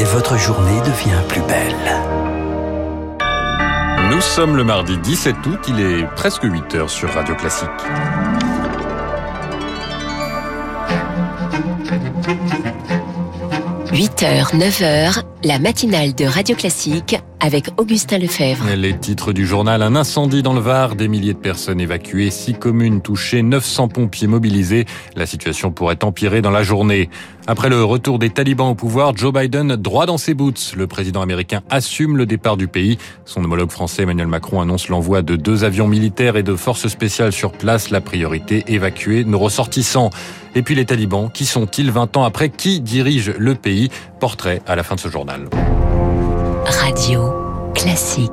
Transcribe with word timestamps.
et 0.00 0.04
votre 0.04 0.38
journée 0.38 0.80
devient 0.80 1.20
plus 1.28 1.42
belle. 1.42 1.74
Nous 4.10 4.20
sommes 4.22 4.56
le 4.56 4.64
mardi 4.64 4.96
17 4.96 5.36
août, 5.46 5.58
il 5.68 5.78
est 5.78 6.06
presque 6.16 6.42
8 6.42 6.74
heures 6.74 6.88
sur 6.88 7.10
Radio 7.10 7.34
Classique. 7.34 7.68
8h, 13.92 14.56
9h, 14.56 15.22
la 15.44 15.58
matinale 15.58 16.14
de 16.14 16.24
Radio 16.24 16.56
Classique 16.56 17.16
avec 17.40 17.68
Augustin 17.78 18.18
Lefebvre. 18.18 18.64
Les 18.76 18.96
titres 18.96 19.32
du 19.32 19.46
journal, 19.46 19.82
un 19.82 19.96
incendie 19.96 20.42
dans 20.42 20.52
le 20.52 20.60
Var, 20.60 20.94
des 20.94 21.08
milliers 21.08 21.32
de 21.32 21.38
personnes 21.38 21.80
évacuées, 21.80 22.30
six 22.30 22.54
communes 22.54 23.00
touchées, 23.00 23.42
900 23.42 23.88
pompiers 23.88 24.26
mobilisés. 24.26 24.84
La 25.16 25.26
situation 25.26 25.72
pourrait 25.72 26.04
empirer 26.04 26.42
dans 26.42 26.50
la 26.50 26.62
journée. 26.62 27.08
Après 27.46 27.68
le 27.68 27.82
retour 27.82 28.18
des 28.18 28.30
talibans 28.30 28.68
au 28.68 28.74
pouvoir, 28.74 29.16
Joe 29.16 29.32
Biden 29.32 29.76
droit 29.76 30.06
dans 30.06 30.18
ses 30.18 30.34
boots. 30.34 30.74
Le 30.76 30.86
président 30.86 31.22
américain 31.22 31.62
assume 31.70 32.16
le 32.16 32.26
départ 32.26 32.56
du 32.56 32.68
pays. 32.68 32.98
Son 33.24 33.42
homologue 33.42 33.70
français 33.70 34.02
Emmanuel 34.02 34.28
Macron 34.28 34.60
annonce 34.60 34.88
l'envoi 34.88 35.22
de 35.22 35.36
deux 35.36 35.64
avions 35.64 35.88
militaires 35.88 36.36
et 36.36 36.42
de 36.42 36.54
forces 36.54 36.88
spéciales 36.88 37.32
sur 37.32 37.52
place. 37.52 37.90
La 37.90 38.00
priorité, 38.00 38.64
évacuer 38.68 39.24
nos 39.24 39.38
ressortissants. 39.38 40.10
Et 40.54 40.62
puis 40.62 40.74
les 40.74 40.84
talibans, 40.84 41.30
qui 41.32 41.46
sont-ils 41.46 41.90
20 41.90 42.16
ans 42.16 42.24
après? 42.24 42.50
Qui 42.50 42.80
dirige 42.80 43.32
le 43.38 43.54
pays? 43.54 43.90
Portrait 44.20 44.62
à 44.66 44.76
la 44.76 44.82
fin 44.82 44.94
de 44.94 45.00
ce 45.00 45.08
journal. 45.08 45.48
Radio 46.66 47.39
classique. 47.74 48.30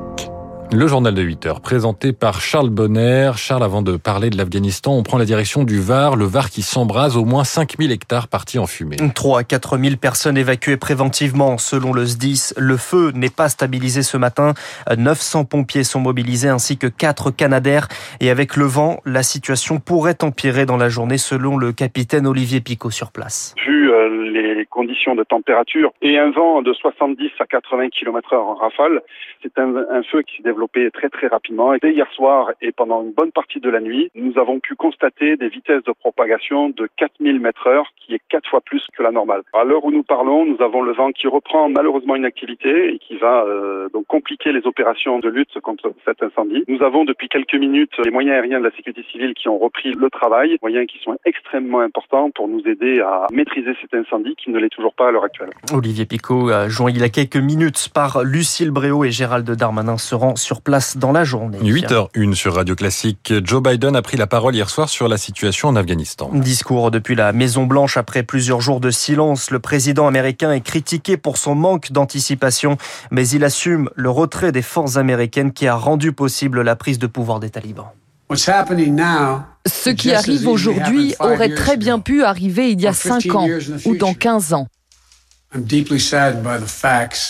Le 0.70 0.86
journal 0.86 1.14
de 1.14 1.22
8 1.22 1.46
heures, 1.46 1.60
présenté 1.62 2.12
par 2.12 2.42
Charles 2.42 2.68
Bonner. 2.68 3.32
Charles, 3.36 3.62
avant 3.62 3.80
de 3.80 3.96
parler 3.96 4.28
de 4.28 4.36
l'Afghanistan, 4.36 4.92
on 4.92 5.02
prend 5.02 5.16
la 5.16 5.24
direction 5.24 5.64
du 5.64 5.80
Var, 5.80 6.14
le 6.14 6.26
Var 6.26 6.50
qui 6.50 6.60
s'embrase, 6.60 7.16
au 7.16 7.24
moins 7.24 7.44
5000 7.44 7.90
hectares 7.90 8.28
partis 8.28 8.58
en 8.58 8.66
fumée. 8.66 8.96
3 9.14 9.40
à 9.40 9.44
4000 9.44 9.96
personnes 9.96 10.36
évacuées 10.36 10.76
préventivement. 10.76 11.56
Selon 11.56 11.94
le 11.94 12.04
SDIS, 12.04 12.52
le 12.58 12.76
feu 12.76 13.12
n'est 13.14 13.30
pas 13.30 13.48
stabilisé 13.48 14.02
ce 14.02 14.18
matin. 14.18 14.52
900 14.94 15.46
pompiers 15.46 15.84
sont 15.84 16.00
mobilisés 16.00 16.50
ainsi 16.50 16.76
que 16.76 16.86
4 16.86 17.30
Canadaires. 17.30 17.88
Et 18.20 18.28
avec 18.28 18.54
le 18.54 18.66
vent, 18.66 19.00
la 19.06 19.22
situation 19.22 19.80
pourrait 19.80 20.22
empirer 20.22 20.66
dans 20.66 20.76
la 20.76 20.90
journée 20.90 21.18
selon 21.18 21.56
le 21.56 21.72
capitaine 21.72 22.26
Olivier 22.26 22.60
Picot 22.60 22.90
sur 22.90 23.10
place. 23.10 23.54
Vu 23.66 23.90
euh, 23.90 24.30
les 24.32 24.57
conditions 24.66 25.14
de 25.14 25.24
température 25.24 25.92
et 26.02 26.18
un 26.18 26.30
vent 26.30 26.62
de 26.62 26.72
70 26.72 27.30
à 27.38 27.46
80 27.46 27.88
km 27.90 28.32
heure 28.34 28.46
en 28.46 28.54
rafale, 28.54 29.02
c'est 29.42 29.58
un, 29.58 30.02
feu 30.02 30.22
qui 30.22 30.38
se 30.38 30.42
développe 30.42 30.58
développé 30.58 30.90
très 30.90 31.08
très 31.08 31.28
rapidement. 31.28 31.72
Et 31.74 31.78
dès 31.80 31.92
hier 31.92 32.10
soir 32.12 32.50
et 32.60 32.72
pendant 32.72 33.02
une 33.02 33.12
bonne 33.12 33.30
partie 33.30 33.60
de 33.60 33.70
la 33.70 33.80
nuit, 33.80 34.10
nous 34.14 34.38
avons 34.38 34.58
pu 34.58 34.74
constater 34.74 35.36
des 35.36 35.48
vitesses 35.48 35.84
de 35.84 35.92
propagation 35.92 36.70
de 36.70 36.88
4000 36.96 37.40
mètres 37.40 37.66
heure, 37.68 37.92
qui 37.96 38.14
est 38.14 38.20
quatre 38.28 38.48
fois 38.48 38.60
plus 38.60 38.84
que 38.96 39.02
la 39.02 39.12
normale. 39.12 39.42
À 39.52 39.64
l'heure 39.64 39.84
où 39.84 39.92
nous 39.92 40.02
parlons, 40.02 40.44
nous 40.44 40.60
avons 40.60 40.82
le 40.82 40.92
vent 40.92 41.12
qui 41.12 41.28
reprend 41.28 41.68
malheureusement 41.68 42.16
une 42.16 42.24
activité 42.24 42.92
et 42.92 42.98
qui 42.98 43.16
va 43.16 43.44
euh, 43.44 43.88
donc 43.90 44.06
compliquer 44.06 44.52
les 44.52 44.66
opérations 44.66 45.18
de 45.18 45.28
lutte 45.28 45.60
contre 45.60 45.92
cet 46.04 46.22
incendie. 46.22 46.64
Nous 46.66 46.82
avens 46.82 47.04
depuis 47.04 47.28
quelques 47.28 47.54
minutes 47.54 47.92
les 48.04 48.10
moyens 48.10 48.36
aériens 48.36 48.58
de 48.58 48.64
la 48.64 48.72
sécurité 48.72 49.04
civile 49.10 49.34
qui 49.34 49.48
ont 49.48 49.58
repris 49.58 49.92
le 49.92 50.10
travail, 50.10 50.56
moyens 50.62 50.86
qui 50.86 50.98
sont 50.98 51.16
extrêmement 51.24 51.80
importants 51.80 52.30
pour 52.30 52.48
nous 52.48 52.66
aider 52.66 53.00
à 53.00 53.26
maîtriser 53.32 53.74
cet 53.80 53.94
incendie 53.94 54.34
ne 54.52 54.58
l'est 54.58 54.68
toujours 54.68 54.94
pas 54.94 55.08
à 55.08 55.10
l'heure 55.10 55.24
actuelle. 55.24 55.50
Olivier 55.72 56.06
Picot, 56.06 56.50
joint 56.68 56.90
il 56.90 56.98
y 56.98 57.02
a 57.02 57.08
quelques 57.08 57.36
minutes 57.36 57.90
par 57.92 58.22
Lucille 58.22 58.70
Bréau 58.70 59.04
et 59.04 59.10
Gérald 59.10 59.48
Darmanin 59.50 59.98
se 59.98 60.14
rend 60.14 60.36
sur 60.36 60.60
place 60.62 60.96
dans 60.96 61.12
la 61.12 61.24
journée. 61.24 61.58
8h01 61.58 62.34
sur 62.34 62.54
Radio 62.54 62.74
Classique. 62.74 63.32
Joe 63.44 63.62
Biden 63.62 63.96
a 63.96 64.02
pris 64.02 64.16
la 64.16 64.26
parole 64.26 64.54
hier 64.54 64.70
soir 64.70 64.88
sur 64.88 65.08
la 65.08 65.16
situation 65.16 65.68
en 65.68 65.76
Afghanistan. 65.76 66.30
Discours 66.32 66.90
depuis 66.90 67.14
la 67.14 67.32
Maison 67.32 67.66
Blanche 67.66 67.96
après 67.96 68.22
plusieurs 68.22 68.60
jours 68.60 68.80
de 68.80 68.90
silence. 68.90 69.50
Le 69.50 69.58
président 69.58 70.06
américain 70.06 70.52
est 70.52 70.60
critiqué 70.60 71.16
pour 71.16 71.36
son 71.36 71.54
manque 71.54 71.92
d'anticipation, 71.92 72.76
mais 73.10 73.28
il 73.28 73.44
assume 73.44 73.90
le 73.94 74.10
retrait 74.10 74.52
des 74.52 74.62
forces 74.62 74.96
américaines 74.96 75.52
qui 75.52 75.66
a 75.66 75.74
rendu 75.74 76.12
possible 76.12 76.62
la 76.62 76.76
prise 76.76 76.98
de 76.98 77.06
pouvoir 77.06 77.40
des 77.40 77.50
talibans. 77.50 77.90
Ce 78.36 79.90
qui 79.90 80.12
arrive 80.12 80.48
aujourd'hui 80.48 81.14
aurait 81.20 81.54
très 81.54 81.76
bien 81.76 81.98
pu 81.98 82.22
arriver 82.24 82.70
il 82.70 82.80
y 82.80 82.86
a 82.86 82.92
5 82.92 83.34
ans 83.34 83.48
ou 83.84 83.96
dans 83.96 84.14
15 84.14 84.52
ans. 84.52 84.66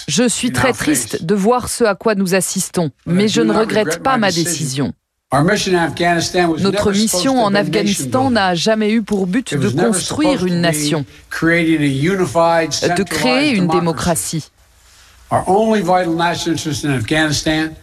Je 0.09 0.29
suis 0.29 0.53
très 0.53 0.73
triste 0.73 1.23
de 1.23 1.35
voir 1.35 1.69
ce 1.69 1.85
à 1.85 1.95
quoi 1.95 2.15
nous 2.15 2.35
assistons, 2.35 2.91
mais 3.07 3.29
je 3.29 3.41
ne 3.43 3.53
regrette 3.53 4.03
pas 4.03 4.17
ma 4.17 4.33
décision. 4.33 4.93
Notre 5.31 6.91
mission 6.91 7.39
en 7.45 7.55
Afghanistan 7.55 8.31
n'a 8.31 8.55
jamais 8.55 8.91
eu 8.91 9.03
pour 9.03 9.27
but 9.27 9.55
de 9.55 9.69
construire 9.69 10.47
une 10.47 10.63
nation, 10.63 11.05
de 11.31 13.03
créer 13.03 13.51
une 13.55 13.69
démocratie, 13.69 14.51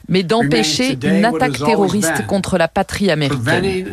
mais 0.10 0.24
d'empêcher 0.24 0.98
une 1.04 1.26
attaque 1.26 1.58
terroriste 1.64 2.26
contre 2.28 2.58
la 2.58 2.68
patrie 2.68 3.12
américaine. 3.12 3.86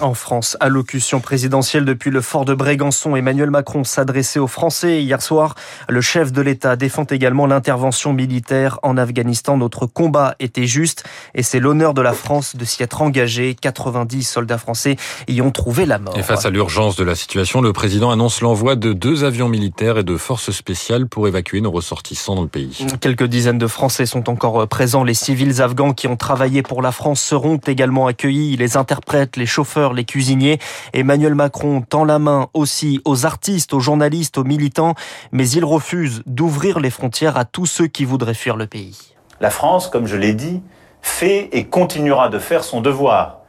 En 0.00 0.14
France, 0.14 0.56
allocution 0.60 1.20
présidentielle 1.20 1.84
depuis 1.84 2.10
le 2.10 2.22
fort 2.22 2.46
de 2.46 2.54
Brégançon, 2.54 3.16
Emmanuel 3.16 3.50
Macron 3.50 3.84
s'adressait 3.84 4.38
aux 4.38 4.46
Français 4.46 5.02
hier 5.02 5.20
soir. 5.20 5.54
Le 5.88 6.00
chef 6.00 6.32
de 6.32 6.40
l'État 6.40 6.76
défend 6.76 7.04
également 7.04 7.46
l'intervention 7.46 8.14
militaire 8.14 8.78
en 8.82 8.96
Afghanistan. 8.96 9.58
Notre 9.58 9.86
combat 9.86 10.36
était 10.40 10.66
juste 10.66 11.04
et 11.34 11.42
c'est 11.42 11.60
l'honneur 11.60 11.92
de 11.92 12.00
la 12.00 12.14
France 12.14 12.56
de 12.56 12.64
s'y 12.64 12.82
être 12.82 13.02
engagé. 13.02 13.54
90 13.60 14.22
soldats 14.22 14.56
français 14.56 14.96
y 15.28 15.42
ont 15.42 15.50
trouvé 15.50 15.84
la 15.84 15.98
mort. 15.98 16.16
Et 16.16 16.22
face 16.22 16.46
à 16.46 16.50
l'urgence 16.50 16.96
de 16.96 17.04
la 17.04 17.14
situation, 17.14 17.60
le 17.60 17.74
président 17.74 18.10
annonce 18.10 18.40
l'envoi 18.40 18.76
de 18.76 18.94
deux 18.94 19.24
avions 19.24 19.48
militaires 19.48 19.98
et 19.98 20.04
de 20.04 20.16
forces 20.16 20.50
spéciales 20.50 21.08
pour 21.08 21.28
évacuer 21.28 21.60
nos 21.60 21.70
ressortissants 21.70 22.36
dans 22.36 22.42
le 22.42 22.48
pays. 22.48 22.86
Quelques 23.00 23.24
dizaines 23.24 23.58
de 23.58 23.66
Français 23.66 24.06
sont 24.06 24.30
encore 24.30 24.66
présents. 24.66 25.04
Les 25.04 25.14
civils 25.14 25.60
afghans 25.60 25.92
qui 25.92 26.06
ont 26.06 26.16
travaillé 26.16 26.62
pour 26.62 26.80
la 26.80 26.92
France 26.92 27.20
seront 27.20 27.58
également 27.58 28.06
accueillis. 28.06 28.56
Les 28.56 28.78
interprètes, 28.78 29.36
les 29.36 29.46
chauffeurs, 29.46 29.89
les 29.92 30.04
cuisiniers. 30.04 30.58
Emmanuel 30.92 31.34
Macron 31.34 31.82
tend 31.82 32.04
la 32.04 32.18
main 32.18 32.48
aussi 32.54 33.00
aux 33.04 33.26
artistes, 33.26 33.74
aux 33.74 33.80
journalistes, 33.80 34.38
aux 34.38 34.44
militants, 34.44 34.94
mais 35.32 35.48
il 35.50 35.64
refuse 35.64 36.22
d'ouvrir 36.26 36.80
les 36.80 36.90
frontières 36.90 37.36
à 37.36 37.44
tous 37.44 37.66
ceux 37.66 37.86
qui 37.86 38.04
voudraient 38.04 38.34
fuir 38.34 38.56
le 38.56 38.66
pays. 38.66 39.14
La 39.40 39.50
France, 39.50 39.88
comme 39.88 40.06
je 40.06 40.16
l'ai 40.16 40.34
dit, 40.34 40.62
fait 41.02 41.48
et 41.52 41.64
continuera 41.66 42.28
de 42.28 42.38
faire 42.38 42.64
son 42.64 42.80
devoir 42.80 43.40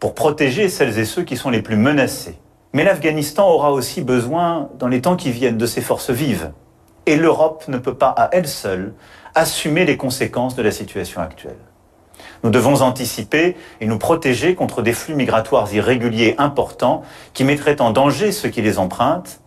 pour 0.00 0.14
protéger 0.14 0.68
celles 0.68 0.98
et 0.98 1.04
ceux 1.04 1.22
qui 1.22 1.36
sont 1.36 1.50
les 1.50 1.62
plus 1.62 1.76
menacés. 1.76 2.38
Mais 2.72 2.84
l'Afghanistan 2.84 3.48
aura 3.48 3.72
aussi 3.72 4.02
besoin, 4.02 4.68
dans 4.78 4.88
les 4.88 5.00
temps 5.00 5.16
qui 5.16 5.30
viennent, 5.30 5.58
de 5.58 5.66
ses 5.66 5.80
forces 5.80 6.10
vives. 6.10 6.52
Et 7.06 7.16
l'Europe 7.16 7.64
ne 7.68 7.78
peut 7.78 7.94
pas, 7.94 8.08
à 8.08 8.28
elle 8.32 8.48
seule, 8.48 8.94
assumer 9.34 9.84
les 9.84 9.96
conséquences 9.96 10.56
de 10.56 10.62
la 10.62 10.70
situation 10.70 11.20
actuelle. 11.20 11.56
Nous 12.44 12.50
devons 12.50 12.82
anticiper 12.82 13.56
et 13.80 13.86
nous 13.86 13.98
protéger 13.98 14.54
contre 14.54 14.82
des 14.82 14.92
flux 14.92 15.14
migratoires 15.14 15.72
irréguliers 15.72 16.34
importants 16.38 17.02
qui 17.34 17.44
mettraient 17.44 17.80
en 17.80 17.90
danger 17.90 18.32
ceux 18.32 18.48
qui 18.48 18.62
les 18.62 18.78
empruntent 18.78 19.40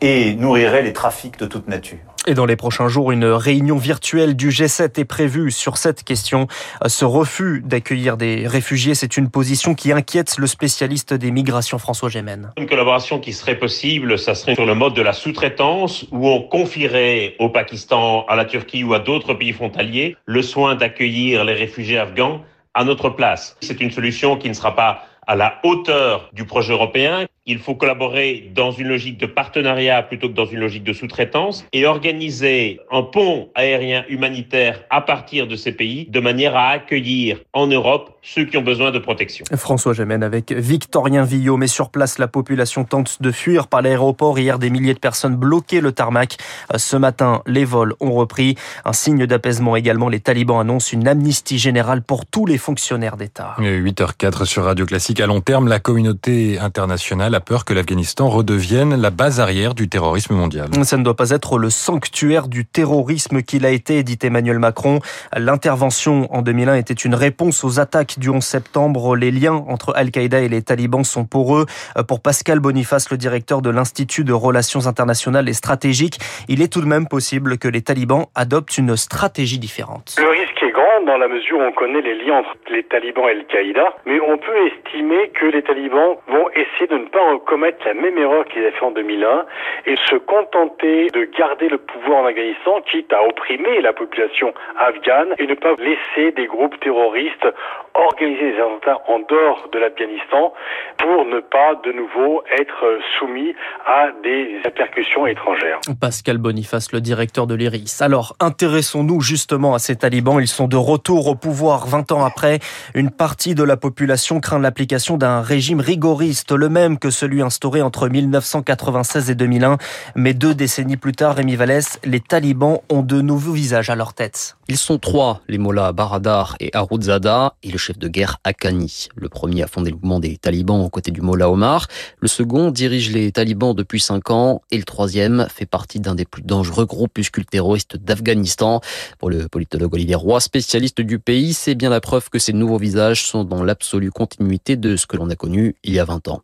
et 0.00 0.34
nourriraient 0.34 0.82
les 0.82 0.92
trafics 0.92 1.38
de 1.38 1.46
toute 1.46 1.68
nature. 1.68 2.13
Et 2.26 2.32
dans 2.32 2.46
les 2.46 2.56
prochains 2.56 2.88
jours, 2.88 3.12
une 3.12 3.26
réunion 3.26 3.76
virtuelle 3.76 4.34
du 4.34 4.48
G7 4.48 4.98
est 4.98 5.04
prévue 5.04 5.50
sur 5.50 5.76
cette 5.76 6.04
question. 6.04 6.46
Ce 6.86 7.04
refus 7.04 7.62
d'accueillir 7.62 8.16
des 8.16 8.48
réfugiés, 8.48 8.94
c'est 8.94 9.18
une 9.18 9.28
position 9.28 9.74
qui 9.74 9.92
inquiète 9.92 10.38
le 10.38 10.46
spécialiste 10.46 11.12
des 11.12 11.30
migrations 11.30 11.78
François 11.78 12.08
Gémen. 12.08 12.52
Une 12.56 12.66
collaboration 12.66 13.20
qui 13.20 13.34
serait 13.34 13.58
possible, 13.58 14.18
ça 14.18 14.34
serait 14.34 14.54
sur 14.54 14.64
le 14.64 14.74
mode 14.74 14.94
de 14.94 15.02
la 15.02 15.12
sous-traitance 15.12 16.06
où 16.12 16.26
on 16.28 16.40
confierait 16.40 17.34
au 17.40 17.50
Pakistan, 17.50 18.24
à 18.26 18.36
la 18.36 18.46
Turquie 18.46 18.84
ou 18.84 18.94
à 18.94 19.00
d'autres 19.00 19.34
pays 19.34 19.52
frontaliers 19.52 20.16
le 20.24 20.40
soin 20.40 20.76
d'accueillir 20.76 21.44
les 21.44 21.54
réfugiés 21.54 21.98
afghans 21.98 22.40
à 22.72 22.84
notre 22.84 23.10
place. 23.10 23.56
C'est 23.60 23.80
une 23.80 23.90
solution 23.90 24.36
qui 24.36 24.48
ne 24.48 24.54
sera 24.54 24.74
pas 24.74 25.04
à 25.26 25.36
la 25.36 25.60
hauteur 25.64 26.30
du 26.32 26.44
projet 26.44 26.72
européen. 26.72 27.26
Il 27.46 27.58
faut 27.58 27.74
collaborer 27.74 28.50
dans 28.54 28.70
une 28.70 28.88
logique 28.88 29.18
de 29.18 29.26
partenariat 29.26 30.02
plutôt 30.02 30.28
que 30.28 30.34
dans 30.34 30.46
une 30.46 30.60
logique 30.60 30.84
de 30.84 30.94
sous-traitance 30.94 31.66
et 31.72 31.84
organiser 31.84 32.80
un 32.90 33.02
pont 33.02 33.50
aérien 33.54 34.04
humanitaire 34.08 34.82
à 34.88 35.02
partir 35.02 35.46
de 35.46 35.56
ces 35.56 35.72
pays 35.72 36.06
de 36.08 36.20
manière 36.20 36.56
à 36.56 36.68
accueillir 36.68 37.38
en 37.52 37.66
Europe 37.66 38.18
ceux 38.22 38.46
qui 38.46 38.56
ont 38.56 38.62
besoin 38.62 38.90
de 38.90 38.98
protection. 38.98 39.44
François 39.54 39.92
Gemène 39.92 40.22
avec 40.22 40.52
Victorien 40.52 41.24
Villot. 41.24 41.58
Mais 41.58 41.66
sur 41.66 41.90
place, 41.90 42.18
la 42.18 42.28
population 42.28 42.84
tente 42.84 43.20
de 43.20 43.30
fuir 43.30 43.66
par 43.66 43.82
l'aéroport. 43.82 44.38
Hier, 44.38 44.58
des 44.58 44.70
milliers 44.70 44.94
de 44.94 44.98
personnes 44.98 45.36
bloquaient 45.36 45.82
le 45.82 45.92
tarmac. 45.92 46.38
Ce 46.76 46.96
matin, 46.96 47.42
les 47.46 47.64
vols 47.64 47.94
ont 48.00 48.12
repris. 48.12 48.56
Un 48.84 48.94
signe 48.94 49.26
d'apaisement 49.26 49.76
également. 49.76 50.08
Les 50.08 50.20
talibans 50.20 50.60
annoncent 50.60 50.92
une 50.92 51.06
amnistie 51.06 51.58
générale 51.58 52.02
pour 52.02 52.24
tous 52.24 52.46
les 52.46 52.58
fonctionnaires 52.58 53.16
d'État. 53.18 53.56
8h04 53.58 54.46
sur 54.46 54.64
Radio 54.64 54.86
Classique. 54.86 55.13
Politique 55.14 55.20
à 55.20 55.26
long 55.26 55.40
terme, 55.40 55.68
la 55.68 55.78
communauté 55.78 56.58
internationale 56.58 57.34
a 57.34 57.40
peur 57.40 57.64
que 57.64 57.72
l'Afghanistan 57.72 58.28
redevienne 58.28 59.00
la 59.00 59.10
base 59.10 59.38
arrière 59.38 59.74
du 59.74 59.88
terrorisme 59.88 60.34
mondial. 60.34 60.68
Ça 60.82 60.96
ne 60.96 61.04
doit 61.04 61.14
pas 61.14 61.30
être 61.30 61.58
le 61.58 61.70
sanctuaire 61.70 62.48
du 62.48 62.64
terrorisme 62.64 63.42
qu'il 63.42 63.64
a 63.64 63.70
été, 63.70 64.02
dit 64.02 64.18
Emmanuel 64.22 64.58
Macron. 64.58 64.98
L'intervention 65.36 66.34
en 66.34 66.42
2001 66.42 66.74
était 66.74 66.94
une 66.94 67.14
réponse 67.14 67.62
aux 67.62 67.78
attaques 67.78 68.18
du 68.18 68.28
11 68.28 68.42
septembre. 68.42 69.14
Les 69.14 69.30
liens 69.30 69.64
entre 69.68 69.92
Al-Qaïda 69.94 70.40
et 70.40 70.48
les 70.48 70.62
talibans 70.62 71.04
sont 71.04 71.24
poreux. 71.24 71.66
Pour 72.08 72.20
Pascal 72.20 72.58
Boniface, 72.58 73.10
le 73.10 73.16
directeur 73.16 73.62
de 73.62 73.70
l'Institut 73.70 74.24
de 74.24 74.32
relations 74.32 74.86
internationales 74.86 75.48
et 75.48 75.54
stratégiques, 75.54 76.18
il 76.48 76.60
est 76.60 76.68
tout 76.68 76.80
de 76.80 76.86
même 76.86 77.06
possible 77.06 77.58
que 77.58 77.68
les 77.68 77.82
talibans 77.82 78.26
adoptent 78.34 78.78
une 78.78 78.96
stratégie 78.96 79.58
différente. 79.58 80.16
Le 80.18 80.28
risque 80.28 80.62
est 80.62 80.73
dans 81.06 81.16
la 81.16 81.28
mesure 81.28 81.58
où 81.58 81.62
on 81.62 81.72
connaît 81.72 82.00
les 82.00 82.14
liens 82.14 82.38
entre 82.38 82.56
les 82.70 82.82
talibans 82.84 83.26
et 83.28 83.32
Al-Qaïda, 83.32 83.94
mais 84.06 84.20
on 84.20 84.38
peut 84.38 84.66
estimer 84.66 85.28
que 85.30 85.46
les 85.46 85.62
talibans 85.62 86.16
vont 86.28 86.48
essayer 86.50 86.86
de 86.88 86.98
ne 86.98 87.06
pas 87.06 87.38
commettre 87.46 87.78
la 87.86 87.94
même 87.94 88.16
erreur 88.18 88.44
qu'ils 88.46 88.62
avaient 88.62 88.72
fait 88.72 88.84
en 88.84 88.90
2001 88.90 89.44
et 89.86 89.96
se 90.08 90.16
contenter 90.16 91.08
de 91.10 91.24
garder 91.38 91.68
le 91.68 91.78
pouvoir 91.78 92.22
en 92.22 92.26
Afghanistan, 92.26 92.80
quitte 92.90 93.12
à 93.12 93.22
opprimer 93.24 93.80
la 93.80 93.92
population 93.92 94.52
afghane 94.78 95.34
et 95.38 95.46
ne 95.46 95.54
pas 95.54 95.74
laisser 95.78 96.32
des 96.32 96.46
groupes 96.46 96.78
terroristes 96.80 97.46
organiser 97.94 98.52
des 98.52 98.58
attentats 98.58 99.00
en 99.08 99.20
dehors 99.20 99.68
de 99.72 99.78
l'Afghanistan 99.78 100.52
pour 100.98 101.24
ne 101.26 101.40
pas 101.40 101.74
de 101.84 101.92
nouveau 101.92 102.42
être 102.58 102.98
soumis 103.18 103.54
à 103.86 104.08
des 104.22 104.60
répercussions 104.64 105.26
étrangères. 105.26 105.80
Pascal 106.00 106.38
Boniface, 106.38 106.92
le 106.92 107.00
directeur 107.00 107.46
de 107.46 107.54
l'IRIS. 107.54 108.02
Alors, 108.02 108.34
intéressons-nous 108.40 109.20
justement 109.20 109.74
à 109.74 109.78
ces 109.78 109.96
talibans. 109.96 110.40
Ils 110.40 110.48
sont 110.48 110.66
de 110.66 110.73
retour 110.76 111.26
au 111.26 111.34
pouvoir 111.34 111.86
20 111.86 112.12
ans 112.12 112.24
après. 112.24 112.60
Une 112.94 113.10
partie 113.10 113.54
de 113.54 113.62
la 113.62 113.76
population 113.76 114.40
craint 114.40 114.58
l'application 114.58 115.16
d'un 115.16 115.40
régime 115.40 115.80
rigoriste, 115.80 116.52
le 116.52 116.68
même 116.68 116.98
que 116.98 117.10
celui 117.10 117.42
instauré 117.42 117.82
entre 117.82 118.08
1996 118.08 119.30
et 119.30 119.34
2001. 119.34 119.78
Mais 120.14 120.34
deux 120.34 120.54
décennies 120.54 120.96
plus 120.96 121.12
tard, 121.12 121.36
Rémi 121.36 121.56
Vallès, 121.56 121.98
les 122.04 122.20
talibans 122.20 122.78
ont 122.90 123.02
de 123.02 123.20
nouveaux 123.20 123.52
visages 123.52 123.90
à 123.90 123.94
leur 123.94 124.14
tête. 124.14 124.56
Ils 124.68 124.78
sont 124.78 124.98
trois, 124.98 125.42
les 125.48 125.58
mollahs 125.58 125.92
Baradar 125.92 126.56
et 126.58 126.70
Haroudzada 126.72 127.54
et 127.62 127.70
le 127.70 127.78
chef 127.78 127.98
de 127.98 128.08
guerre 128.08 128.38
Haqqani. 128.44 129.08
Le 129.14 129.28
premier 129.28 129.62
a 129.62 129.66
fondé 129.66 129.90
le 129.90 129.96
mouvement 129.96 130.20
des 130.20 130.38
talibans 130.38 130.80
aux 130.80 130.88
côtés 130.88 131.10
du 131.10 131.20
mollah 131.20 131.50
Omar. 131.50 131.86
Le 132.18 132.28
second 132.28 132.70
dirige 132.70 133.10
les 133.10 133.30
talibans 133.30 133.74
depuis 133.74 134.00
cinq 134.00 134.30
ans 134.30 134.62
et 134.70 134.78
le 134.78 134.84
troisième 134.84 135.46
fait 135.54 135.66
partie 135.66 136.00
d'un 136.00 136.14
des 136.14 136.24
plus 136.24 136.42
dangereux 136.42 136.86
groupuscules 136.86 137.44
terroristes 137.44 137.96
d'Afghanistan. 137.96 138.80
Pour 139.18 139.28
le 139.28 139.48
politologue 139.48 139.94
Olivier 139.94 140.14
Roy, 140.14 140.40
spécialiste 140.40 140.63
du 141.00 141.18
pays, 141.18 141.52
c'est 141.52 141.74
bien 141.74 141.90
la 141.90 142.00
preuve 142.00 142.30
que 142.30 142.38
ces 142.38 142.52
nouveaux 142.52 142.78
visages 142.78 143.24
sont 143.24 143.44
dans 143.44 143.62
l'absolue 143.62 144.10
continuité 144.10 144.76
de 144.76 144.96
ce 144.96 145.06
que 145.06 145.16
l'on 145.16 145.30
a 145.30 145.36
connu 145.36 145.76
il 145.84 145.94
y 145.94 145.98
a 145.98 146.04
20 146.04 146.28
ans. 146.28 146.40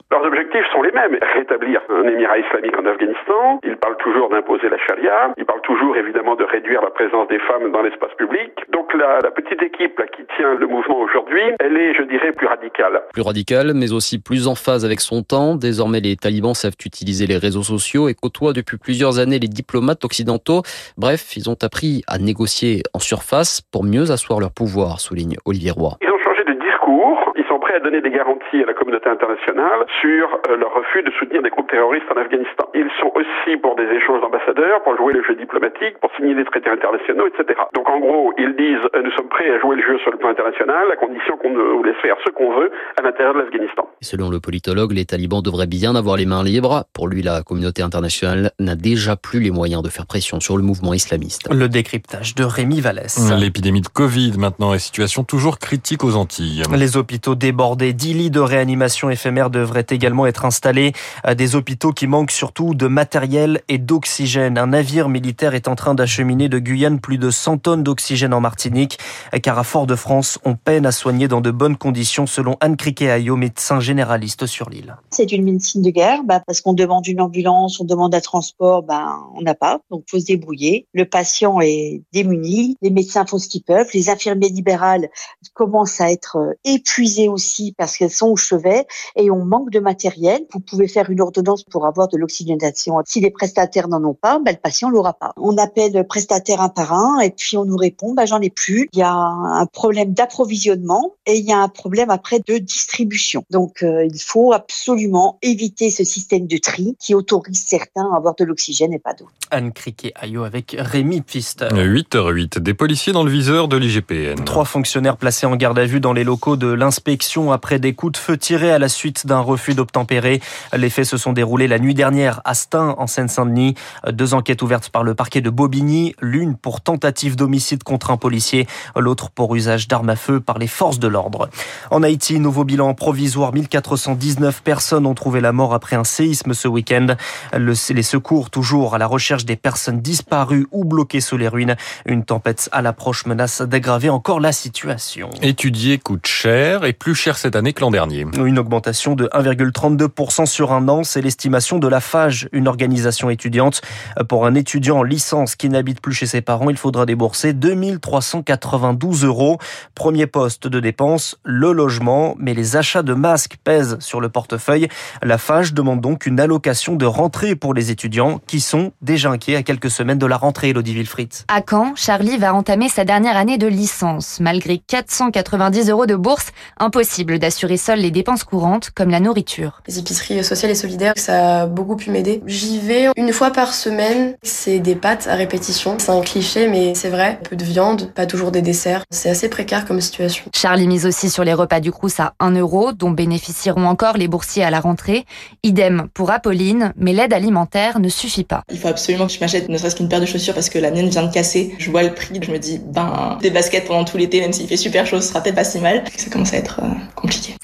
Les 0.82 0.92
mêmes. 0.92 1.18
Rétablir 1.34 1.82
un 1.90 2.08
émirat 2.08 2.38
islamique 2.38 2.76
en 2.78 2.86
Afghanistan. 2.86 3.60
Ils 3.64 3.76
parlent 3.76 3.98
toujours 3.98 4.30
d'imposer 4.30 4.68
la 4.70 4.78
charia. 4.78 5.34
Ils 5.36 5.44
parlent 5.44 5.60
toujours 5.60 5.96
évidemment 5.96 6.36
de 6.36 6.44
réduire 6.44 6.80
la 6.80 6.90
présence 6.90 7.28
des 7.28 7.38
femmes 7.40 7.70
dans 7.70 7.82
l'espace 7.82 8.14
public. 8.16 8.50
Donc 8.72 8.94
la, 8.94 9.30
petite 9.30 9.62
équipe 9.62 10.00
qui 10.16 10.22
tient 10.36 10.54
le 10.54 10.66
mouvement 10.66 10.98
aujourd'hui, 11.00 11.42
elle 11.60 11.76
est, 11.76 11.94
je 11.94 12.02
dirais, 12.02 12.32
plus 12.32 12.46
radicale. 12.46 13.02
Plus 13.12 13.22
radicale, 13.22 13.72
mais 13.74 13.92
aussi 13.92 14.22
plus 14.22 14.48
en 14.48 14.54
phase 14.54 14.84
avec 14.84 15.00
son 15.00 15.22
temps. 15.22 15.54
Désormais, 15.54 16.00
les 16.00 16.16
talibans 16.16 16.54
savent 16.54 16.76
utiliser 16.84 17.26
les 17.26 17.36
réseaux 17.36 17.62
sociaux 17.62 18.08
et 18.08 18.14
côtoient 18.14 18.54
depuis 18.54 18.78
plusieurs 18.78 19.18
années 19.18 19.38
les 19.38 19.48
diplomates 19.48 20.04
occidentaux. 20.04 20.62
Bref, 20.96 21.36
ils 21.36 21.50
ont 21.50 21.58
appris 21.62 22.02
à 22.08 22.18
négocier 22.18 22.82
en 22.94 23.00
surface 23.00 23.60
pour 23.60 23.84
mieux 23.84 24.10
asseoir 24.10 24.40
leur 24.40 24.52
pouvoir, 24.52 25.00
souligne 25.00 25.36
Olivier 25.44 25.72
Roy. 25.72 25.98
Ils 26.00 26.10
ont 26.10 26.18
changé 26.24 26.44
de 26.44 26.54
discours. 26.54 27.32
Prêts 27.70 27.78
à 27.78 27.86
donner 27.86 28.00
des 28.00 28.10
garanties 28.10 28.64
à 28.64 28.66
la 28.66 28.74
communauté 28.74 29.08
internationale 29.08 29.86
sur 30.00 30.26
euh, 30.50 30.56
leur 30.56 30.74
refus 30.74 31.04
de 31.04 31.10
soutenir 31.12 31.40
des 31.40 31.50
groupes 31.50 31.70
terroristes 31.70 32.10
en 32.10 32.18
Afghanistan. 32.18 32.66
Ils 32.74 32.90
sont 32.98 33.12
aussi 33.14 33.56
pour 33.62 33.76
des 33.76 33.86
échanges 33.94 34.20
d'ambassadeurs, 34.22 34.82
pour 34.82 34.96
jouer 34.96 35.12
le 35.12 35.22
jeu 35.22 35.36
diplomatique, 35.36 35.94
pour 36.00 36.10
signer 36.16 36.34
des 36.34 36.44
traités 36.46 36.68
internationaux, 36.68 37.28
etc. 37.28 37.60
Donc 37.72 37.88
en 37.88 38.00
gros, 38.00 38.32
ils 38.38 38.56
disent 38.58 38.82
euh, 38.96 39.02
nous 39.04 39.12
sommes 39.12 39.28
prêts 39.28 39.48
à 39.54 39.60
jouer 39.60 39.76
le 39.76 39.82
jeu 39.82 39.98
sur 40.02 40.10
le 40.10 40.18
plan 40.18 40.30
international, 40.30 40.90
à 40.90 40.96
condition 40.96 41.36
qu'on 41.36 41.50
nous 41.50 41.84
laisse 41.84 41.94
faire 42.02 42.16
ce 42.26 42.30
qu'on 42.30 42.50
veut 42.58 42.72
à 42.98 43.02
l'intérieur 43.02 43.34
de 43.34 43.38
l'Afghanistan. 43.38 43.86
Selon 44.00 44.30
le 44.30 44.40
politologue, 44.40 44.90
les 44.90 45.04
talibans 45.04 45.40
devraient 45.40 45.70
bien 45.70 45.94
avoir 45.94 46.16
les 46.16 46.26
mains 46.26 46.42
libres. 46.42 46.86
Pour 46.92 47.06
lui, 47.06 47.22
la 47.22 47.44
communauté 47.44 47.82
internationale 47.82 48.50
n'a 48.58 48.74
déjà 48.74 49.14
plus 49.14 49.38
les 49.38 49.52
moyens 49.52 49.84
de 49.84 49.90
faire 49.90 50.06
pression 50.06 50.40
sur 50.40 50.56
le 50.56 50.64
mouvement 50.64 50.92
islamiste. 50.92 51.48
Le 51.54 51.68
décryptage 51.68 52.34
de 52.34 52.42
Rémi 52.42 52.80
Vallès. 52.80 53.30
L'épidémie 53.38 53.80
de 53.80 53.86
Covid 53.86 54.32
maintenant 54.38 54.74
est 54.74 54.80
situation 54.80 55.22
toujours 55.22 55.60
critique 55.60 56.02
aux 56.02 56.16
Antilles. 56.16 56.64
Les 56.76 56.96
hôpitaux 56.96 57.36
débordés, 57.60 57.92
10 57.92 58.14
lits 58.14 58.30
de 58.30 58.40
réanimation 58.40 59.10
éphémère 59.10 59.50
devraient 59.50 59.84
également 59.90 60.24
être 60.26 60.46
installés. 60.46 60.94
Des 61.36 61.56
hôpitaux 61.56 61.92
qui 61.92 62.06
manquent 62.06 62.30
surtout 62.30 62.72
de 62.72 62.86
matériel 62.86 63.60
et 63.68 63.76
d'oxygène. 63.76 64.56
Un 64.56 64.68
navire 64.68 65.10
militaire 65.10 65.54
est 65.54 65.68
en 65.68 65.74
train 65.74 65.94
d'acheminer 65.94 66.48
de 66.48 66.58
Guyane 66.58 67.00
plus 67.00 67.18
de 67.18 67.30
100 67.30 67.58
tonnes 67.58 67.82
d'oxygène 67.82 68.32
en 68.32 68.40
Martinique, 68.40 68.98
car 69.42 69.58
à 69.58 69.64
Fort-de-France, 69.64 70.38
on 70.46 70.54
peine 70.54 70.86
à 70.86 70.90
soigner 70.90 71.28
dans 71.28 71.42
de 71.42 71.50
bonnes 71.50 71.76
conditions, 71.76 72.26
selon 72.26 72.56
Anne 72.60 72.78
Criquet-Ayo, 72.78 73.36
médecin 73.36 73.78
généraliste 73.78 74.46
sur 74.46 74.70
l'île. 74.70 74.96
C'est 75.10 75.30
une 75.30 75.44
médecine 75.44 75.82
de 75.82 75.90
guerre, 75.90 76.24
bah, 76.24 76.40
parce 76.46 76.62
qu'on 76.62 76.72
demande 76.72 77.06
une 77.08 77.20
ambulance, 77.20 77.78
on 77.78 77.84
demande 77.84 78.14
un 78.14 78.20
transport, 78.20 78.84
ben 78.84 79.22
on 79.36 79.42
n'a 79.42 79.54
pas, 79.54 79.80
donc 79.90 80.04
faut 80.10 80.18
se 80.18 80.24
débrouiller. 80.24 80.86
Le 80.94 81.04
patient 81.04 81.60
est 81.60 82.00
démuni, 82.14 82.78
les 82.80 82.90
médecins 82.90 83.26
font 83.26 83.38
ce 83.38 83.48
qu'ils 83.48 83.64
peuvent, 83.64 83.88
les 83.92 84.08
infirmiers 84.08 84.48
libérales 84.48 85.10
commencent 85.52 86.00
à 86.00 86.10
être 86.10 86.38
épuisés 86.64 87.28
aussi 87.28 87.49
parce 87.76 87.96
qu'elles 87.96 88.10
sont 88.10 88.28
au 88.28 88.36
chevet 88.36 88.86
et 89.16 89.30
on 89.30 89.44
manque 89.44 89.70
de 89.70 89.80
matériel. 89.80 90.42
Vous 90.52 90.60
pouvez 90.60 90.88
faire 90.88 91.10
une 91.10 91.20
ordonnance 91.20 91.64
pour 91.64 91.86
avoir 91.86 92.08
de 92.08 92.16
l'oxygénation. 92.16 92.96
Si 93.06 93.20
les 93.20 93.30
prestataires 93.30 93.88
n'en 93.88 94.02
ont 94.04 94.14
pas, 94.14 94.38
ben, 94.38 94.52
le 94.52 94.60
patient 94.60 94.90
l'aura 94.90 95.14
pas. 95.14 95.32
On 95.36 95.56
appelle 95.58 95.92
le 95.92 96.04
prestataire 96.04 96.60
un 96.60 96.68
par 96.68 96.92
un 96.92 97.20
et 97.20 97.30
puis 97.30 97.56
on 97.56 97.64
nous 97.64 97.76
répond, 97.76 98.14
ben, 98.14 98.26
j'en 98.26 98.40
ai 98.40 98.50
plus. 98.50 98.88
Il 98.92 98.98
y 98.98 99.02
a 99.02 99.12
un 99.12 99.66
problème 99.66 100.12
d'approvisionnement 100.12 101.14
et 101.26 101.36
il 101.36 101.44
y 101.44 101.52
a 101.52 101.58
un 101.58 101.68
problème 101.68 102.10
après 102.10 102.40
de 102.46 102.58
distribution. 102.58 103.44
Donc 103.50 103.82
euh, 103.82 104.04
il 104.04 104.20
faut 104.20 104.52
absolument 104.52 105.38
éviter 105.42 105.90
ce 105.90 106.04
système 106.04 106.46
de 106.46 106.56
tri 106.58 106.96
qui 106.98 107.14
autorise 107.14 107.64
certains 107.66 108.10
à 108.12 108.16
avoir 108.16 108.34
de 108.34 108.44
l'oxygène 108.44 108.92
et 108.92 108.98
pas 108.98 109.14
d'autres. 109.14 109.32
Anne 109.50 109.72
Criquet-Ayo 109.72 110.44
avec 110.44 110.76
Rémi 110.78 111.20
Pfister. 111.22 111.68
8h08, 111.68 112.58
des 112.58 112.74
policiers 112.74 113.12
dans 113.12 113.24
le 113.24 113.30
viseur 113.30 113.68
de 113.68 113.76
l'IGPN. 113.76 114.44
Trois 114.44 114.64
fonctionnaires 114.64 115.16
placés 115.16 115.46
en 115.46 115.56
garde 115.56 115.78
à 115.78 115.86
vue 115.86 116.00
dans 116.00 116.12
les 116.12 116.24
locaux 116.24 116.56
de 116.56 116.68
l'inspection 116.68 117.39
après 117.48 117.78
des 117.78 117.94
coups 117.94 118.12
de 118.12 118.18
feu 118.18 118.36
tirés 118.36 118.70
à 118.70 118.78
la 118.78 118.88
suite 118.88 119.26
d'un 119.26 119.40
refus 119.40 119.74
d'obtempérer. 119.74 120.40
Les 120.76 120.90
faits 120.90 121.06
se 121.06 121.16
sont 121.16 121.32
déroulés 121.32 121.68
la 121.68 121.78
nuit 121.78 121.94
dernière 121.94 122.40
à 122.44 122.54
Stein, 122.54 122.94
en 122.98 123.06
Seine-Saint-Denis. 123.06 123.74
Deux 124.10 124.34
enquêtes 124.34 124.62
ouvertes 124.62 124.90
par 124.90 125.02
le 125.02 125.14
parquet 125.14 125.40
de 125.40 125.50
Bobigny, 125.50 126.14
l'une 126.20 126.56
pour 126.56 126.80
tentative 126.80 127.36
d'homicide 127.36 127.82
contre 127.82 128.10
un 128.10 128.16
policier, 128.16 128.66
l'autre 128.96 129.30
pour 129.30 129.54
usage 129.56 129.88
d'armes 129.88 130.10
à 130.10 130.16
feu 130.16 130.40
par 130.40 130.58
les 130.58 130.66
forces 130.66 130.98
de 130.98 131.08
l'ordre. 131.08 131.48
En 131.90 132.02
Haïti, 132.02 132.38
nouveau 132.38 132.64
bilan 132.64 132.94
provisoire, 132.94 133.52
1419 133.52 134.62
personnes 134.62 135.06
ont 135.06 135.14
trouvé 135.14 135.40
la 135.40 135.52
mort 135.52 135.74
après 135.74 135.96
un 135.96 136.04
séisme 136.04 136.54
ce 136.54 136.68
week-end. 136.68 137.06
Le, 137.52 137.74
les 137.92 138.02
secours 138.02 138.50
toujours 138.50 138.94
à 138.94 138.98
la 138.98 139.06
recherche 139.06 139.44
des 139.44 139.56
personnes 139.56 140.00
disparues 140.00 140.66
ou 140.72 140.84
bloquées 140.84 141.20
sous 141.20 141.36
les 141.36 141.48
ruines. 141.48 141.76
Une 142.06 142.24
tempête 142.24 142.68
à 142.72 142.82
l'approche 142.82 143.26
menace 143.26 143.62
d'aggraver 143.62 144.10
encore 144.10 144.40
la 144.40 144.52
situation. 144.52 145.30
Étudier 145.42 145.98
coûte 145.98 146.26
cher 146.26 146.84
et 146.84 146.92
plus 146.92 147.14
cher 147.14 147.29
cette 147.38 147.56
année 147.56 147.72
que 147.72 147.80
l'an 147.80 147.90
dernier. 147.90 148.26
Une 148.36 148.58
augmentation 148.58 149.14
de 149.14 149.26
1,32% 149.26 150.46
sur 150.46 150.72
un 150.72 150.88
an, 150.88 151.04
c'est 151.04 151.22
l'estimation 151.22 151.78
de 151.78 151.88
la 151.88 152.00
FAGE, 152.00 152.48
une 152.52 152.68
organisation 152.68 153.30
étudiante. 153.30 153.82
Pour 154.28 154.46
un 154.46 154.54
étudiant 154.54 154.98
en 154.98 155.02
licence 155.02 155.56
qui 155.56 155.68
n'habite 155.68 156.00
plus 156.00 156.12
chez 156.12 156.26
ses 156.26 156.40
parents, 156.40 156.70
il 156.70 156.76
faudra 156.76 157.06
débourser 157.06 157.52
2392 157.52 159.24
euros. 159.24 159.58
Premier 159.94 160.26
poste 160.26 160.66
de 160.66 160.80
dépense, 160.80 161.38
le 161.44 161.72
logement, 161.72 162.34
mais 162.38 162.54
les 162.54 162.76
achats 162.76 163.02
de 163.02 163.14
masques 163.14 163.56
pèsent 163.62 163.98
sur 164.00 164.20
le 164.20 164.28
portefeuille. 164.28 164.88
La 165.22 165.38
FAGE 165.38 165.74
demande 165.74 166.00
donc 166.00 166.26
une 166.26 166.40
allocation 166.40 166.96
de 166.96 167.06
rentrée 167.06 167.56
pour 167.56 167.74
les 167.74 167.90
étudiants 167.90 168.40
qui 168.46 168.60
sont 168.60 168.92
déjà 169.02 169.30
inquiets 169.30 169.56
à 169.56 169.62
quelques 169.62 169.90
semaines 169.90 170.18
de 170.18 170.26
la 170.26 170.36
rentrée, 170.36 170.70
Elodie 170.70 170.94
Wilfried. 170.94 171.32
À 171.48 171.60
Caen, 171.68 171.92
Charlie 171.96 172.38
va 172.38 172.54
entamer 172.54 172.88
sa 172.88 173.04
dernière 173.04 173.36
année 173.36 173.58
de 173.58 173.66
licence. 173.66 174.40
Malgré 174.40 174.78
490 174.78 175.90
euros 175.90 176.06
de 176.06 176.16
bourse, 176.16 176.50
impossible 176.78 177.19
d'assurer 177.24 177.76
seul 177.76 178.00
les 178.00 178.10
dépenses 178.10 178.44
courantes 178.44 178.90
comme 178.90 179.10
la 179.10 179.20
nourriture. 179.20 179.82
Les 179.86 179.98
épiceries 179.98 180.42
sociales 180.44 180.70
et 180.70 180.74
solidaires, 180.74 181.14
ça 181.16 181.62
a 181.62 181.66
beaucoup 181.66 181.96
pu 181.96 182.10
m'aider. 182.10 182.42
J'y 182.46 182.78
vais 182.78 183.08
une 183.16 183.32
fois 183.32 183.50
par 183.50 183.74
semaine. 183.74 184.34
C'est 184.42 184.78
des 184.78 184.94
pâtes 184.94 185.26
à 185.28 185.34
répétition. 185.34 185.96
C'est 185.98 186.12
un 186.12 186.20
cliché, 186.20 186.68
mais 186.68 186.94
c'est 186.94 187.08
vrai. 187.08 187.40
Peu 187.48 187.56
de 187.56 187.64
viande, 187.64 188.12
pas 188.14 188.26
toujours 188.26 188.50
des 188.50 188.62
desserts. 188.62 189.04
C'est 189.10 189.30
assez 189.30 189.48
précaire 189.48 189.84
comme 189.84 190.00
situation. 190.00 190.44
Charlie 190.54 190.86
mise 190.86 191.06
aussi 191.06 191.30
sur 191.30 191.44
les 191.44 191.54
repas 191.54 191.80
du 191.80 191.92
Crous 191.92 192.20
à 192.20 192.34
1 192.40 192.52
euro, 192.52 192.92
dont 192.92 193.10
bénéficieront 193.10 193.86
encore 193.86 194.16
les 194.16 194.28
boursiers 194.28 194.64
à 194.64 194.70
la 194.70 194.80
rentrée. 194.80 195.24
Idem 195.62 196.08
pour 196.14 196.30
Apolline, 196.30 196.92
mais 196.96 197.12
l'aide 197.12 197.32
alimentaire 197.32 198.00
ne 198.00 198.08
suffit 198.08 198.44
pas. 198.44 198.62
Il 198.70 198.78
faut 198.78 198.88
absolument 198.88 199.26
que 199.26 199.32
je 199.32 199.40
m'achète 199.40 199.68
ne 199.68 199.78
serait-ce 199.78 199.96
qu'une 199.96 200.08
paire 200.08 200.20
de 200.20 200.26
chaussures 200.26 200.54
parce 200.54 200.68
que 200.68 200.78
la 200.78 200.90
mienne 200.90 201.08
vient 201.08 201.22
de 201.22 201.32
casser. 201.32 201.74
Je 201.78 201.90
vois 201.90 202.02
le 202.02 202.12
prix, 202.12 202.40
je 202.42 202.50
me 202.50 202.58
dis, 202.58 202.80
ben, 202.84 203.38
des 203.40 203.50
baskets 203.50 203.86
pendant 203.86 204.04
tout 204.04 204.16
l'été, 204.16 204.40
même 204.40 204.52
s'il 204.52 204.66
fait 204.66 204.76
super 204.76 205.06
chaud, 205.06 205.20
ce 205.20 205.28
sera 205.28 205.40
peut-être 205.40 205.54
pas 205.54 205.64
si 205.64 205.78
mal. 205.78 206.04
Ça 206.16 206.30
commence 206.30 206.52
à 206.52 206.56
être 206.56 206.80
euh, 206.82 206.88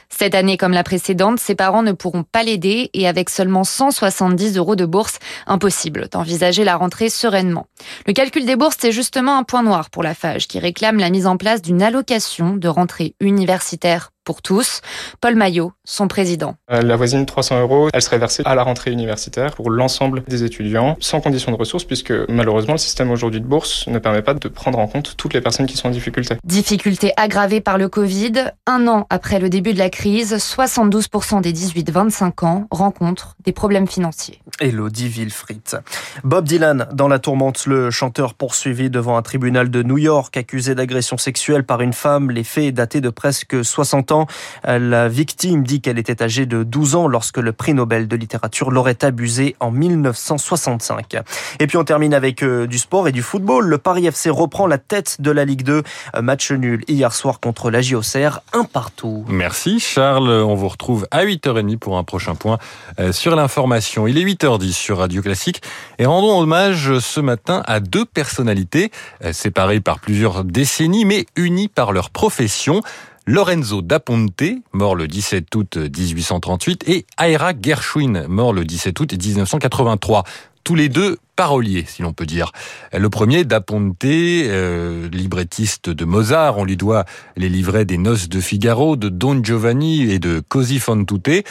Cette 0.08 0.34
année, 0.34 0.56
comme 0.56 0.72
la 0.72 0.82
précédente, 0.82 1.38
ses 1.38 1.54
parents 1.54 1.82
ne 1.82 1.92
pourront 1.92 2.22
pas 2.22 2.42
l'aider 2.42 2.90
et 2.94 3.06
avec 3.06 3.28
seulement 3.28 3.64
170 3.64 4.56
euros 4.56 4.76
de 4.76 4.86
bourse, 4.86 5.18
impossible 5.46 6.08
d'envisager 6.10 6.64
la 6.64 6.76
rentrée 6.76 7.10
sereinement. 7.10 7.66
Le 8.06 8.12
calcul 8.12 8.46
des 8.46 8.56
bourses, 8.56 8.76
c'est 8.80 8.92
justement 8.92 9.36
un 9.36 9.42
point 9.42 9.62
noir 9.62 9.90
pour 9.90 10.02
la 10.02 10.14
FAGE 10.14 10.46
qui 10.46 10.58
réclame 10.58 10.98
la 10.98 11.10
mise 11.10 11.26
en 11.26 11.36
place 11.36 11.60
d'une 11.60 11.82
allocation 11.82 12.56
de 12.56 12.68
rentrée 12.68 13.14
universitaire 13.20 14.10
pour 14.24 14.42
tous. 14.42 14.80
Paul 15.20 15.36
Maillot, 15.36 15.72
son 15.86 16.08
président. 16.08 16.56
Euh, 16.70 16.82
la 16.82 16.96
voisine 16.96 17.24
300 17.24 17.60
euros, 17.60 17.88
elle 17.92 18.02
serait 18.02 18.18
versée 18.18 18.42
à 18.44 18.54
la 18.54 18.62
rentrée 18.62 18.90
universitaire 18.90 19.54
pour 19.54 19.70
l'ensemble 19.70 20.22
des 20.28 20.44
étudiants, 20.44 20.96
sans 21.00 21.20
condition 21.20 21.52
de 21.52 21.56
ressources, 21.56 21.84
puisque 21.84 22.12
malheureusement 22.28 22.74
le 22.74 22.78
système 22.78 23.10
aujourd'hui 23.10 23.40
de 23.40 23.46
bourse 23.46 23.86
ne 23.86 23.98
permet 23.98 24.22
pas 24.22 24.34
de 24.34 24.48
prendre 24.48 24.78
en 24.78 24.88
compte 24.88 25.16
toutes 25.16 25.32
les 25.32 25.40
personnes 25.40 25.66
qui 25.66 25.76
sont 25.76 25.88
en 25.88 25.92
difficulté. 25.92 26.36
Difficulté 26.44 27.12
aggravée 27.16 27.60
par 27.60 27.78
le 27.78 27.88
Covid. 27.88 28.32
Un 28.66 28.86
an 28.88 29.06
après 29.08 29.38
le 29.38 29.48
début 29.48 29.72
de 29.72 29.78
la 29.78 29.88
crise, 29.88 30.34
72% 30.34 31.40
des 31.40 31.52
18-25 31.52 32.44
ans 32.44 32.66
rencontrent 32.70 33.36
des 33.44 33.52
problèmes 33.52 33.86
financiers. 33.86 34.40
Elodie 34.60 35.08
Wilfried. 35.08 35.80
Bob 36.24 36.46
Dylan, 36.46 36.88
dans 36.92 37.08
la 37.08 37.18
tourmente, 37.18 37.66
le 37.66 37.90
chanteur 37.90 38.34
poursuivi 38.34 38.90
devant 38.90 39.16
un 39.16 39.22
tribunal 39.22 39.70
de 39.70 39.82
New 39.82 39.98
York, 39.98 40.36
accusé 40.36 40.74
d'agression 40.74 41.16
sexuelle 41.16 41.64
par 41.64 41.80
une 41.80 41.92
femme. 41.92 42.30
Les 42.30 42.44
faits 42.44 42.74
datés 42.74 43.00
de 43.00 43.10
presque 43.10 43.64
60 43.64 44.12
ans 44.12 44.26
la 44.64 45.08
victime 45.08 45.62
dit 45.62 45.75
qu'elle 45.80 45.98
était 45.98 46.22
âgée 46.22 46.46
de 46.46 46.62
12 46.62 46.94
ans 46.94 47.08
lorsque 47.08 47.38
le 47.38 47.52
prix 47.52 47.74
Nobel 47.74 48.08
de 48.08 48.16
littérature 48.16 48.70
l'aurait 48.70 49.04
abusée 49.04 49.56
en 49.60 49.70
1965. 49.70 51.16
Et 51.60 51.66
puis 51.66 51.76
on 51.76 51.84
termine 51.84 52.14
avec 52.14 52.42
euh, 52.42 52.66
du 52.66 52.78
sport 52.78 53.08
et 53.08 53.12
du 53.12 53.22
football. 53.22 53.66
Le 53.66 53.78
Paris 53.78 54.06
FC 54.06 54.30
reprend 54.30 54.66
la 54.66 54.78
tête 54.78 55.20
de 55.20 55.30
la 55.30 55.44
Ligue 55.44 55.62
2. 55.62 55.82
Match 56.20 56.50
nul 56.50 56.84
hier 56.88 57.12
soir 57.12 57.40
contre 57.40 57.70
la 57.70 57.82
JOCR, 57.82 58.40
un 58.52 58.64
partout. 58.64 59.24
Merci 59.28 59.80
Charles. 59.80 60.28
On 60.28 60.54
vous 60.54 60.68
retrouve 60.68 61.06
à 61.10 61.24
8h30 61.24 61.78
pour 61.78 61.98
un 61.98 62.04
prochain 62.04 62.34
point 62.34 62.58
euh, 62.98 63.12
sur 63.12 63.36
l'information. 63.36 64.06
Il 64.06 64.18
est 64.18 64.24
8h10 64.24 64.72
sur 64.72 64.98
Radio 64.98 65.22
Classique 65.22 65.62
et 65.98 66.06
rendons 66.06 66.38
hommage 66.40 66.98
ce 66.98 67.20
matin 67.20 67.62
à 67.66 67.80
deux 67.80 68.04
personnalités 68.04 68.90
euh, 69.24 69.32
séparées 69.32 69.80
par 69.80 70.00
plusieurs 70.00 70.44
décennies 70.44 71.04
mais 71.04 71.26
unies 71.36 71.68
par 71.68 71.92
leur 71.92 72.10
profession. 72.10 72.82
Lorenzo 73.28 73.82
da 73.82 73.98
Ponte, 73.98 74.62
mort 74.72 74.94
le 74.94 75.08
17 75.08 75.52
août 75.56 75.76
1838, 75.76 76.88
et 76.88 77.06
Ira 77.20 77.52
Gershwin, 77.60 78.26
mort 78.28 78.52
le 78.52 78.64
17 78.64 79.00
août 79.00 79.12
1983 79.12 80.22
tous 80.62 80.76
les 80.76 80.88
deux 80.88 81.18
paroliers, 81.34 81.84
si 81.88 82.02
l'on 82.02 82.12
peut 82.12 82.24
dire. 82.24 82.52
Le 82.92 83.10
premier, 83.10 83.44
Da 83.44 83.60
Ponte, 83.60 84.04
euh, 84.04 85.08
librettiste 85.10 85.90
de 85.90 86.04
Mozart, 86.04 86.58
on 86.58 86.64
lui 86.64 86.76
doit 86.76 87.04
les 87.36 87.48
livrets 87.48 87.84
des 87.84 87.98
Noces 87.98 88.28
de 88.28 88.40
Figaro, 88.40 88.94
de 88.94 89.08
Don 89.08 89.42
Giovanni 89.42 90.10
et 90.10 90.20
de 90.20 90.40
Così 90.40 90.78
fan 90.78 91.04
tutte. 91.04 91.44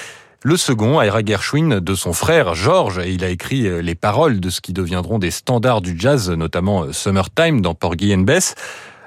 Le 0.43 0.57
second, 0.57 1.01
Ira 1.01 1.25
Gershwin, 1.25 1.79
de 1.81 1.95
son 1.95 2.13
frère 2.13 2.55
George, 2.55 2.99
et 2.99 3.11
il 3.11 3.23
a 3.23 3.29
écrit 3.29 3.67
euh, 3.67 3.81
les 3.81 3.95
paroles 3.95 4.39
de 4.39 4.49
ce 4.49 4.61
qui 4.61 4.71
deviendront 4.73 5.17
des 5.17 5.31
standards 5.31 5.81
du 5.81 5.95
jazz, 5.97 6.29
notamment 6.29 6.83
euh, 6.83 6.93
Summertime 6.93 7.61
dans 7.61 7.73
Porgy 7.73 8.13
and 8.13 8.19
Bess. 8.19 8.55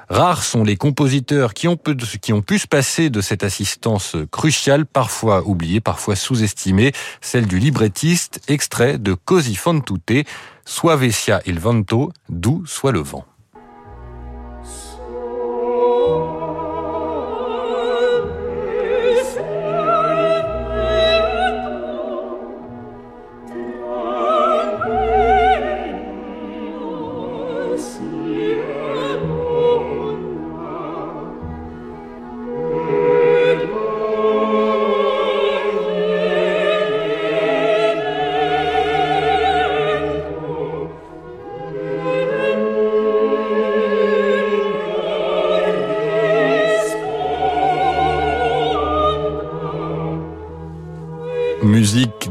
Rares 0.09 0.43
sont 0.43 0.65
les 0.65 0.77
compositeurs 0.77 1.53
qui 1.53 1.69
ont, 1.69 1.77
pu 1.77 2.59
se 2.59 2.67
passer 2.67 3.11
de 3.11 3.21
cette 3.21 3.45
assistance 3.45 4.17
cruciale, 4.31 4.87
parfois 4.87 5.47
oubliée, 5.47 5.81
parfois 5.81 6.17
sous-estimée, 6.17 6.93
celle 7.21 7.47
du 7.47 7.59
librettiste, 7.59 8.41
extrait 8.49 8.99
de 8.99 9.13
Così 9.13 9.55
fan 9.55 9.83
tutte, 9.83 10.27
Suavesia 10.65 11.43
il 11.45 11.61
vento, 11.61 12.11
d'où 12.29 12.65
soit 12.67 12.93
le 12.93 13.01
vent. 13.01 13.27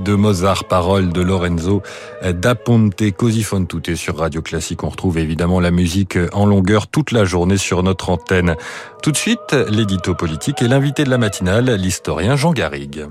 De 0.08 0.16
Mozart, 0.16 0.64
paroles 0.64 1.12
de 1.12 1.22
Lorenzo 1.22 1.82
da 2.24 2.56
Ponte, 2.56 3.12
Così 3.12 3.44
fan 3.44 3.68
tutte 3.68 3.96
sur 3.96 4.18
Radio 4.18 4.42
Classique. 4.42 4.84
On 4.84 4.90
retrouve 4.90 5.18
évidemment 5.18 5.60
la 5.60 5.70
musique 5.70 6.18
en 6.32 6.46
longueur 6.46 6.88
toute 6.88 7.12
la 7.12 7.26
journée 7.26 7.58
sur 7.58 7.84
notre 7.84 8.10
antenne. 8.10 8.56
Tout 9.04 9.12
de 9.12 9.18
suite, 9.18 9.54
l'édito 9.70 10.16
politique 10.16 10.62
et 10.62 10.70
l'invité 10.70 11.04
de 11.04 11.10
la 11.10 11.18
matinale, 11.18 11.76
l'historien 11.76 12.38
Jean 12.38 12.54
Garrigue. 12.54 13.08